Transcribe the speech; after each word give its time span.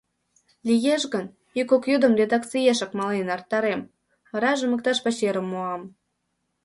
—Лиеш 0.67 1.03
гын, 1.13 1.25
ик-кок 1.59 1.83
йӱдым 1.91 2.13
редакциешак 2.21 2.91
мален 2.97 3.27
эртарем, 3.35 3.81
варажым 4.31 4.71
иктаж 4.75 4.97
пачерым 5.03 5.45
муам. 5.51 5.81